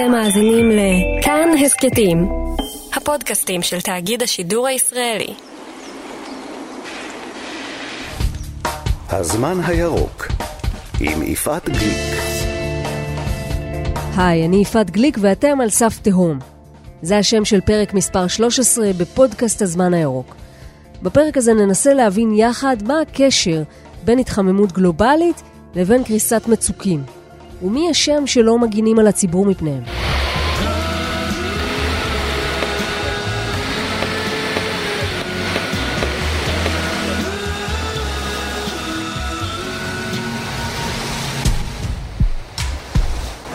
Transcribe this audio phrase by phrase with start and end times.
[0.00, 2.28] אתם מאזינים לכאן הסכתים,
[2.94, 5.34] הפודקאסטים של תאגיד השידור הישראלי.
[9.08, 10.26] הזמן הירוק
[11.00, 12.20] עם יפעת גליק.
[14.16, 16.38] היי, אני יפעת גליק ואתם על סף תהום.
[17.02, 20.36] זה השם של פרק מספר 13 בפודקאסט הזמן הירוק.
[21.02, 23.62] בפרק הזה ננסה להבין יחד מה הקשר
[24.04, 25.42] בין התחממות גלובלית
[25.74, 27.19] לבין קריסת מצוקים.
[27.62, 29.82] ומי השם שלא מגינים על הציבור מפניהם.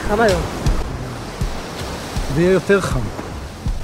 [0.07, 0.41] חם היום.
[2.35, 2.99] זה יהיה יותר חם.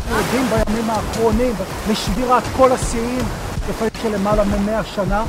[0.09, 1.53] יודעים בימים האחרונים,
[1.91, 3.25] לשבירת כל השיאים,
[3.69, 5.23] לפעמים של למעלה מ-100 שנה.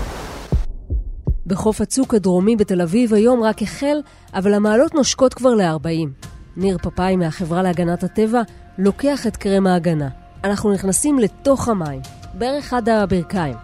[1.53, 3.97] בחוף הצוק הדרומי בתל אביב היום רק החל,
[4.35, 6.27] אבל המעלות נושקות כבר ל-40.
[6.57, 8.43] ניר פפאי מהחברה להגנת הטבע
[8.79, 10.09] לוקח את קרם ההגנה.
[10.45, 12.01] אנחנו נכנסים לתוך המים,
[12.35, 13.55] בערך עד הברכיים.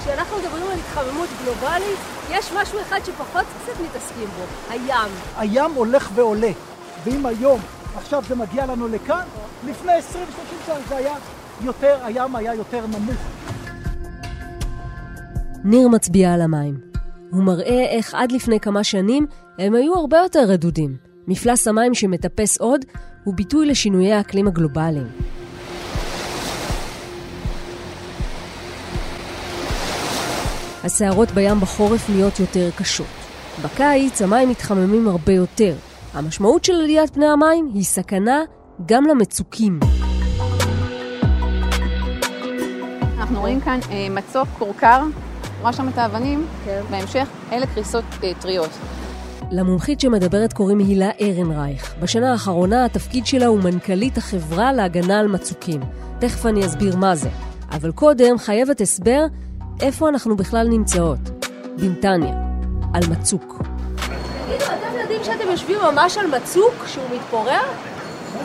[0.00, 1.98] כשאנחנו מדברים על התחממות גלובלית,
[2.30, 5.10] יש משהו אחד שפחות קצת מתעסקים בו, הים.
[5.36, 6.50] הים הולך ועולה,
[7.04, 7.60] ואם היום,
[7.96, 9.24] עכשיו זה מגיע לנו לכאן,
[9.68, 10.14] לפני 20-30
[10.66, 11.14] שנה זה היה
[11.64, 13.20] יותר, הים היה יותר נמוך.
[15.64, 16.93] ניר מצביע על המים.
[17.34, 19.26] הוא מראה איך עד לפני כמה שנים
[19.58, 20.96] הם היו הרבה יותר רדודים.
[21.28, 22.84] מפלס המים שמטפס עוד
[23.24, 25.06] הוא ביטוי לשינויי האקלים הגלובליים.
[30.84, 33.06] הסערות בים בחורף נהיות יותר קשות.
[33.64, 35.74] בקיץ המים מתחממים הרבה יותר.
[36.12, 38.42] המשמעות של עליית פני המים היא סכנה
[38.86, 39.80] גם למצוקים.
[43.18, 45.02] אנחנו רואים כאן אה, מצוק כורכר,
[45.60, 46.80] רואה שם את האבנים, כן.
[46.90, 48.70] בהמשך אלה קריסות אה, טריות.
[49.50, 51.94] למומחית שמדברת קוראים הילה ארנרייך.
[52.00, 55.80] בשנה האחרונה התפקיד שלה הוא מנכ"לית החברה להגנה על מצוקים.
[56.18, 57.28] תכף אני אסביר מה זה.
[57.70, 59.24] אבל קודם חייבת הסבר
[59.80, 61.18] איפה אנחנו בכלל נמצאות.
[61.78, 62.34] בנתניה,
[62.94, 63.62] על מצוק.
[64.46, 67.60] תגידו, אתם יודעים שאתם יושבים ממש על מצוק שהוא מתפורר?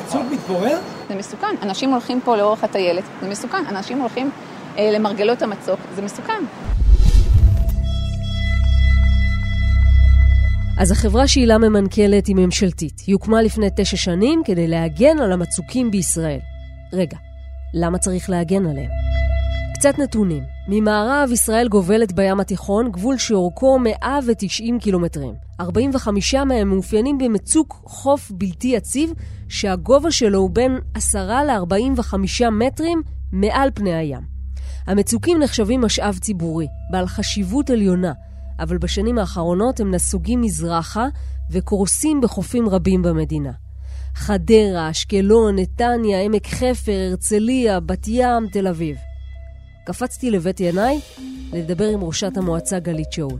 [0.06, 0.78] מצוק מתפורר?
[1.10, 1.56] זה מסוכן.
[1.62, 3.64] אנשים הולכים פה לאורך הטיילת, זה מסוכן.
[3.70, 4.30] אנשים הולכים
[4.78, 6.44] אה, למרגלות המצוק, זה מסוכן.
[10.80, 13.00] אז החברה שהילה ממנכ"לת היא ממשלתית.
[13.08, 16.40] היא הוקמה לפני תשע שנים כדי להגן על המצוקים בישראל.
[16.94, 17.18] רגע,
[17.74, 18.90] למה צריך להגן עליהם?
[19.74, 20.44] קצת נתונים.
[20.68, 25.34] ממערב ישראל גובלת בים התיכון, גבול שאורכו 190 קילומטרים.
[25.60, 29.14] 45 מהם מאופיינים במצוק חוף בלתי יציב,
[29.50, 33.02] שהגובה שלו הוא בין 10 ל-45 מטרים
[33.32, 34.22] מעל פני הים.
[34.88, 38.12] המצוקים נחשבים משאב ציבורי, בעל חשיבות עליונה,
[38.60, 41.08] אבל בשנים האחרונות הם נסוגים מזרחה
[41.52, 43.52] וקורסים בחופים רבים במדינה.
[44.16, 48.96] חדרה, אשקלון, נתניה, עמק חפר, הרצליה, בת ים, תל אביב.
[49.86, 51.00] קפצתי לבית ינאי
[51.54, 53.40] לדבר עם ראשת המועצה גלית שאול.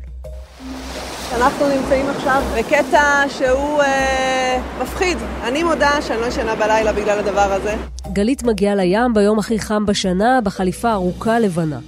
[1.36, 5.18] אנחנו נמצאים עכשיו בקטע שהוא אה, מפחיד.
[5.44, 7.76] אני מודה שאני לא ישנה בלילה בגלל הדבר הזה.
[8.14, 11.80] גלית מגיעה לים ביום הכי חם בשנה בחליפה ארוכה לבנה.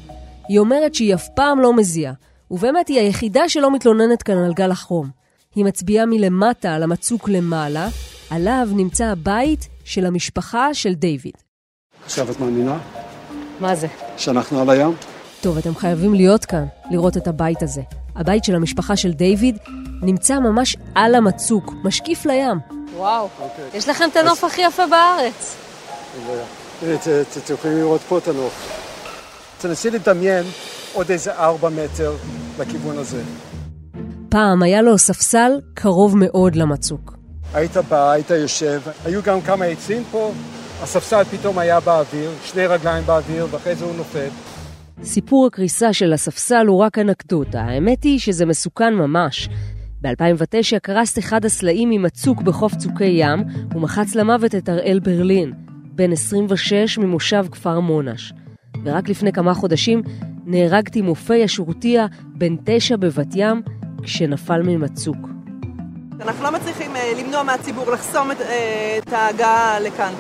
[0.47, 2.13] היא אומרת שהיא אף פעם לא מזיעה,
[2.51, 5.09] ובאמת היא היחידה שלא מתלוננת כאן על גל החום.
[5.55, 7.87] היא מצביעה מלמטה על המצוק למעלה,
[8.29, 11.33] עליו נמצא הבית של המשפחה של דיוויד.
[12.05, 12.77] עכשיו את מאמינה?
[13.59, 13.87] מה זה?
[14.17, 14.95] שאנחנו על הים?
[15.41, 17.81] טוב, אתם חייבים להיות כאן, לראות את הבית הזה.
[18.15, 19.57] הבית של המשפחה של דיוויד
[20.01, 22.57] נמצא ממש על המצוק, משקיף לים.
[22.95, 23.77] וואו, okay.
[23.77, 25.55] יש לכם את הנוף הכי יפה בארץ.
[27.43, 28.81] אתם יכולים לראות פה את הנוף.
[29.57, 30.43] תנסי לדמיין
[30.93, 32.15] עוד איזה ארבע מטר
[32.61, 33.23] לכיוון הזה.
[34.29, 37.17] פעם היה לו ספסל קרוב מאוד למצוק.
[37.53, 40.31] היית בא, היית יושב, היו גם כמה עצים פה,
[40.83, 44.27] הספסל פתאום היה באוויר, שני רגליים באוויר, ואחרי זה הוא נופל.
[45.03, 49.49] סיפור הקריסה של הספסל הוא רק אנקדוטה, האמת היא שזה מסוכן ממש.
[50.01, 53.43] ב-2009 קרס אחד הסלעים ממצוק בחוף צוקי ים
[53.75, 55.53] ומחץ למוות את הראל ברלין,
[55.95, 58.33] בן 26 ממושב כפר מונש.
[58.85, 60.01] ורק לפני כמה חודשים
[60.51, 63.61] נהרג תימופי השורתיה, בן תשע בבת ים,
[64.03, 65.17] כשנפל ממצוק.
[66.21, 70.13] אנחנו לא מצליחים אה, למנוע מהציבור לחסום את, אה, את ההגעה לכאן.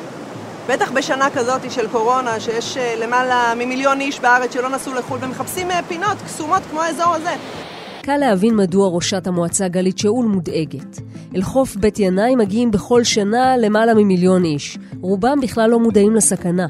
[0.69, 5.67] בטח בשנה כזאת של קורונה, שיש אה, למעלה ממיליון איש בארץ שלא נסעו לחו"ל ומחפשים
[5.87, 7.35] פינות קסומות כמו האזור הזה.
[8.01, 10.99] קל להבין מדוע ראשת המועצה גלית שאול מודאגת.
[11.35, 14.77] אל חוף בית ינאי מגיעים בכל שנה למעלה ממיליון איש.
[15.01, 16.67] רובם בכלל לא מודעים לסכנה.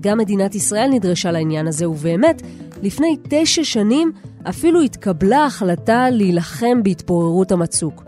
[0.00, 2.42] גם מדינת ישראל נדרשה לעניין הזה, ובאמת,
[2.82, 4.12] לפני תשע שנים
[4.48, 8.04] אפילו התקבלה החלטה להילחם בהתפוררות המצוק.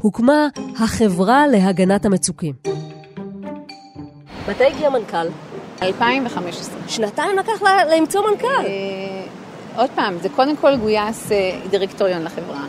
[0.00, 0.48] הוקמה
[0.80, 2.54] החברה להגנת המצוקים.
[4.48, 5.26] מתי הגיע מנכ"ל?
[5.82, 6.74] 2015.
[6.88, 8.46] שנתיים לקח לה, למצוא מנכ"ל.
[8.46, 9.26] אה,
[9.76, 12.66] עוד פעם, זה קודם כל גויס אה, דירקטוריון לחברה.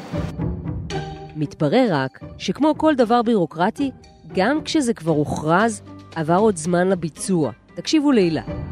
[1.35, 3.91] מתברר רק שכמו כל דבר בירוקרטי,
[4.35, 5.81] גם כשזה כבר הוכרז,
[6.15, 7.51] עבר עוד זמן לביצוע.
[7.75, 8.64] תקשיבו להילה.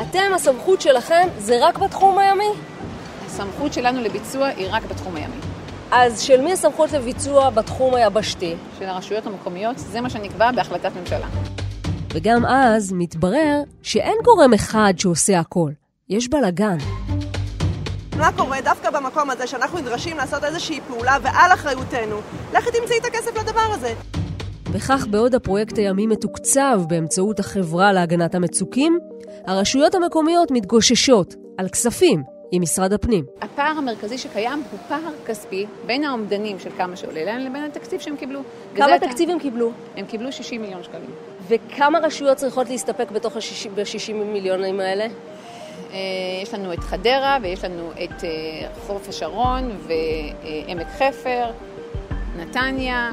[0.00, 2.50] אתם, הסמכות שלכם זה רק בתחום הימי?
[3.26, 5.36] הסמכות שלנו לביצוע היא רק בתחום הימי.
[5.90, 8.54] אז של מי הסמכות לביצוע בתחום היבשתי?
[8.78, 11.26] של הרשויות המקומיות, זה מה שנקבע בהחלטת ממשלה.
[12.12, 15.70] וגם אז מתברר שאין גורם אחד שעושה הכל.
[16.08, 16.78] יש בלאגן.
[18.18, 22.16] מה קורה דווקא במקום הזה שאנחנו נדרשים לעשות איזושהי פעולה ועל אחריותנו?
[22.54, 23.94] לכי תמצאי את הכסף לדבר הזה.
[24.72, 28.98] וכך בעוד הפרויקט הימי מתוקצב באמצעות החברה להגנת המצוקים,
[29.46, 33.24] הרשויות המקומיות מתגוששות על כספים עם משרד הפנים.
[33.40, 38.16] הפער המרכזי שקיים הוא פער כספי בין האומדנים של כמה שעולה להם לבין התקציב שהם
[38.16, 38.40] קיבלו.
[38.74, 39.72] כמה תקציב הם קיבלו?
[39.96, 41.10] הם קיבלו 60 מיליון שקלים.
[41.48, 45.06] וכמה רשויות צריכות להסתפק בתוך ה-60 מיליונים האלה?
[45.92, 45.98] אה,
[46.42, 51.50] יש לנו את חדרה ויש לנו את אה, חוף השרון ועמק חפר,
[52.36, 53.10] נתניה,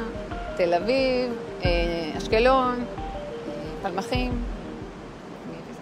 [0.57, 1.31] תל אביב,
[1.65, 1.69] אה,
[2.17, 2.85] אשקלון,
[3.81, 4.43] פלמחים,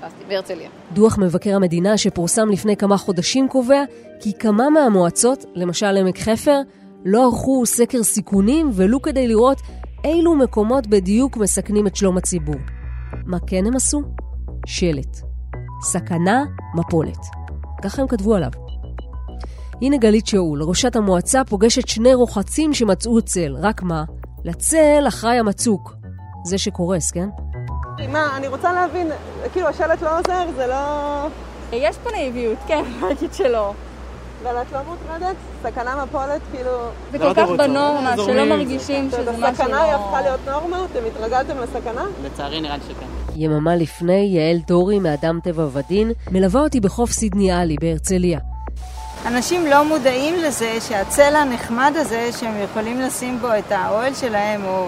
[0.08, 0.34] מי פספסתי?
[0.34, 0.70] והרצליה.
[0.94, 3.84] דוח מבקר המדינה שפורסם לפני כמה חודשים קובע
[4.20, 6.62] כי כמה מהמועצות, למשל עמק חפר,
[7.06, 9.62] לא ערכו סקר סיכונים ולו כדי לראות
[10.04, 12.56] אילו מקומות בדיוק מסכנים את שלום הציבור.
[13.26, 14.02] מה כן הם עשו?
[14.66, 15.18] שלט.
[15.82, 16.44] סכנה,
[16.76, 17.20] מפולת.
[17.84, 18.52] ככה הם כתבו עליו.
[19.82, 23.56] הנה גלית שאול, ראשת המועצה, פוגשת שני רוחצים שמצאו צל.
[23.60, 24.04] רק מה?
[24.44, 25.96] לצל אחראי המצוק.
[26.46, 27.30] זה שקורס, כן?
[28.06, 29.12] מה, אני רוצה להבין,
[29.54, 31.28] כאילו השלט לא עוזר, זה לא...
[31.72, 33.74] יש פה נאיביות, כן, אני אגיד שלא.
[34.44, 35.36] אבל את לא מוטרדת?
[35.64, 36.72] סכנה מפולת, כאילו...
[37.12, 40.28] זה כל כך בנורמה, שלא מרגישים שזה משהו הסכנה היא הפכה לא...
[40.28, 40.86] להיות נורמה?
[40.92, 42.06] אתם התרגלתם לסכנה?
[42.24, 43.06] לצערי נראה לי שכן.
[43.36, 48.40] יממה לפני, יעל דורי מאדם טבע ודין מלווה אותי בחוף סידני עלי בהרצליה.
[49.26, 54.88] אנשים לא מודעים לזה שהצלע הנחמד הזה שהם יכולים לשים בו את האוהל שלהם או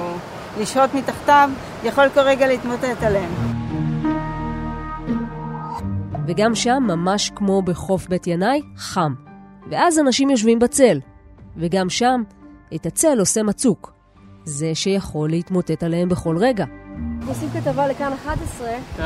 [0.57, 1.49] לשהות מתחתיו,
[1.83, 3.29] יכול כל רגע להתמוטט עליהם.
[6.27, 9.13] וגם שם, ממש כמו בחוף בית ינאי, חם.
[9.71, 10.99] ואז אנשים יושבים בצל.
[11.57, 12.23] וגם שם,
[12.75, 13.93] את הצל עושה מצוק.
[14.43, 16.65] זה שיכול להתמוטט עליהם בכל רגע.
[17.27, 18.67] עושים כתבה לכאן 11
[18.97, 19.03] כן?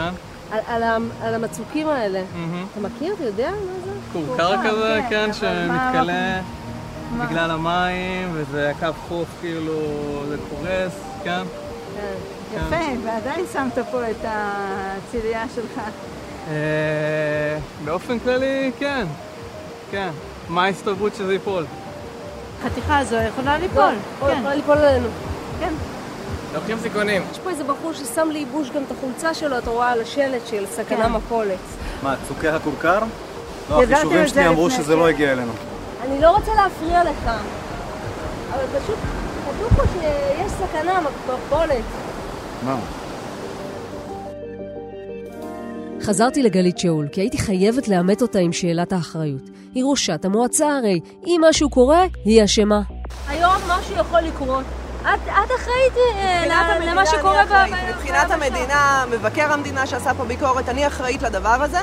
[0.52, 0.84] על, על,
[1.22, 2.24] על המצוקים האלה.
[2.34, 2.66] מהמם.
[2.72, 3.14] אתה מכיר?
[3.14, 3.92] אתה יודע מה זה?
[4.14, 6.42] כורכר כזה, כן, כן, שמתכלה
[7.18, 9.80] מה- בגלל המים, וזה הקו חוף, כאילו,
[10.30, 10.94] זה קורס,
[11.24, 11.42] כן?
[12.56, 12.76] יפה,
[13.06, 15.82] ועדיין שמת פה את הצילייה שלך.
[16.50, 16.54] אה,
[17.86, 19.06] באופן כללי, כן.
[19.92, 20.10] כן.
[20.50, 21.66] מה ההסתברות שזה ייפול?
[22.66, 23.94] החתיכה הזו יכולה ליפול.
[24.22, 25.08] או, כן, יכולה ליפול עלינו.
[26.54, 27.22] לוקחים סיכונים.
[27.32, 30.66] יש פה איזה בחור ששם לאיבוש גם את החולצה שלו, אתה רואה על השלט של
[30.66, 31.12] סכנה כן.
[31.12, 31.58] מפולת.
[32.04, 33.00] מה, צוקי הכורכר?
[33.70, 35.10] לא, החישובים שלי אמרו שזה לא כן.
[35.10, 35.52] הגיע אלינו.
[36.04, 37.30] אני לא רוצה להפריע לך,
[38.54, 38.96] אבל פשוט
[39.46, 41.84] כתוב פה שיש סכנה מפולת.
[42.66, 42.76] מה?
[46.02, 49.42] חזרתי לגלית שאול, כי הייתי חייבת לאמת אותה עם שאלת האחריות.
[49.76, 51.00] היא ראשת המועצה הרי.
[51.26, 52.82] אם משהו קורה, היא אשמה.
[53.28, 54.64] היום משהו יכול לקרות.
[55.02, 56.46] את, את אחראית אה,
[56.80, 58.32] ל- למה שקורה ב- מבחינת.
[58.32, 61.78] המדינה, מבקר המדינה שעשה פה ביקורת, אני אחראית לדבר הזה.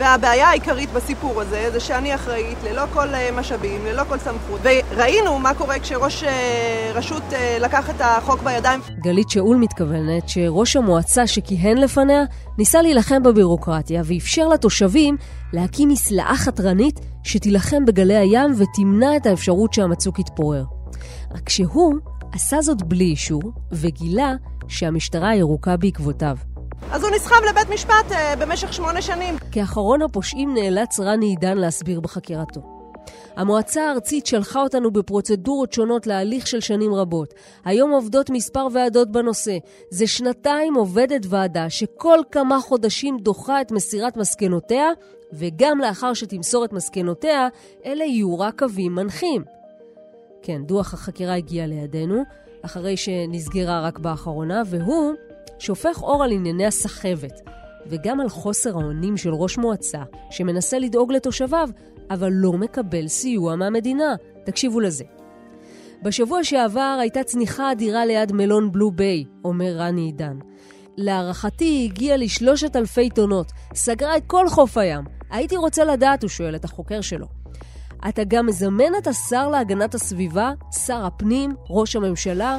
[0.00, 4.60] והבעיה העיקרית בסיפור הזה זה שאני אחראית ללא כל אה, משאבים, ללא כל סמכות.
[4.62, 8.80] וראינו מה קורה כשראש אה, רשות אה, לקח את החוק בידיים.
[9.00, 12.22] גלית שאול מתכוונת שראש המועצה שכיהן לפניה
[12.58, 15.16] ניסה להילחם בבירוקרטיה ואפשר לתושבים
[15.52, 20.64] להקים מסלעה חתרנית שתילחם בגלי הים ותמנע את האפשרות שהמצוק יתפורר.
[21.34, 21.94] רק שהוא
[22.32, 23.42] עשה זאת בלי אישור
[23.72, 24.32] וגילה
[24.68, 26.36] שהמשטרה הירוקה בעקבותיו.
[26.92, 29.34] אז הוא נסחב לבית משפט אה, במשך שמונה שנים.
[29.52, 32.60] כאחרון הפושעים נאלץ רני עידן להסביר בחקירתו.
[33.36, 37.34] המועצה הארצית שלחה אותנו בפרוצדורות שונות להליך של שנים רבות.
[37.64, 39.58] היום עובדות מספר ועדות בנושא.
[39.90, 44.88] זה שנתיים עובדת ועדה שכל כמה חודשים דוחה את מסירת מסקנותיה,
[45.32, 47.48] וגם לאחר שתמסור את מסקנותיה,
[47.86, 49.44] אלה יהיו רק קווים מנחים.
[50.42, 52.22] כן, דוח החקירה הגיע לידינו,
[52.62, 55.14] אחרי שנסגרה רק באחרונה, והוא
[55.60, 57.40] שופך אור על ענייני הסחבת,
[57.86, 61.68] וגם על חוסר האונים של ראש מועצה, שמנסה לדאוג לתושביו,
[62.10, 64.14] אבל לא מקבל סיוע מהמדינה.
[64.44, 65.04] תקשיבו לזה.
[66.02, 70.38] בשבוע שעבר הייתה צניחה אדירה ליד מלון בלו ביי, אומר רני עידן.
[70.96, 75.04] להערכתי היא הגיעה לשלושת אלפי טונות, סגרה את כל חוף הים.
[75.30, 77.26] הייתי רוצה לדעת, הוא שואל את החוקר שלו.
[78.08, 80.52] אתה גם מזמן את השר להגנת הסביבה,
[80.86, 82.58] שר הפנים, ראש הממשלה?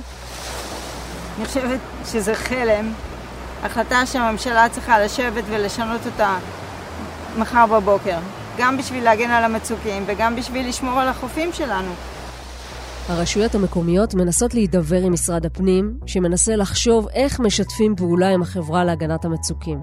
[1.41, 2.93] אני חושבת שזה חלם
[3.63, 6.37] החלטה שהממשלה צריכה לשבת ולשנות אותה
[7.37, 8.17] מחר בבוקר.
[8.57, 11.91] גם בשביל להגן על המצוקים וגם בשביל לשמור על החופים שלנו.
[13.09, 19.25] הרשויות המקומיות מנסות להידבר עם משרד הפנים, שמנסה לחשוב איך משתפים פעולה עם החברה להגנת
[19.25, 19.81] המצוקים.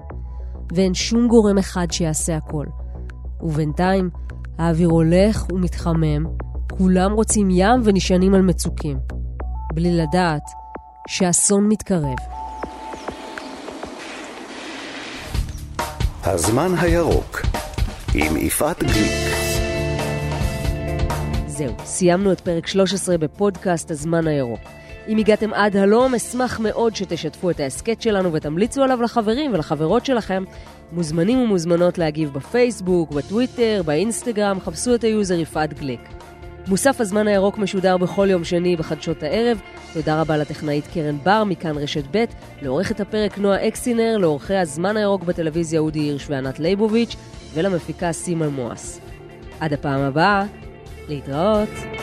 [0.75, 2.65] ואין שום גורם אחד שיעשה הכל.
[3.41, 4.09] ובינתיים,
[4.57, 6.25] האוויר הולך ומתחמם,
[6.77, 8.97] כולם רוצים ים ונשענים על מצוקים.
[9.73, 10.58] בלי לדעת
[11.11, 12.15] שאסון מתקרב.
[16.23, 17.41] הזמן הירוק
[18.15, 19.35] עם יפעת גליק.
[21.47, 24.59] זהו, סיימנו את פרק 13 בפודקאסט הזמן הירוק.
[25.07, 30.43] אם הגעתם עד הלום, אשמח מאוד שתשתפו את ההסכת שלנו ותמליצו עליו לחברים ולחברות שלכם.
[30.91, 36.01] מוזמנים ומוזמנות להגיב בפייסבוק, בטוויטר, באינסטגרם, חפשו את ה user יפעת גליק.
[36.69, 39.61] מוסף הזמן הירוק משודר בכל יום שני בחדשות הערב.
[39.93, 42.25] תודה רבה לטכנאית קרן בר מכאן רשת ב',
[42.61, 47.15] לעורכת הפרק נועה אקסינר, לעורכי הזמן הירוק בטלוויזיה אודי הירש וענת ליבוביץ',
[47.53, 48.99] ולמפיקה סימה מואס.
[49.59, 50.43] עד הפעם הבאה,
[51.07, 51.98] להתראות.